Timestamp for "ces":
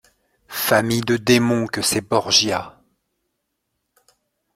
1.83-2.01